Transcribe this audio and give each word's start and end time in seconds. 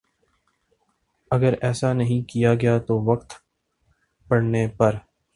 اگر 1.31 1.53
ایسا 1.61 1.91
نہیں 1.93 2.29
کیا 2.29 2.53
گیا 2.55 2.77
تو 2.77 2.99
وقت 3.01 3.33
پڑنے 4.27 4.67
پر 4.77 4.95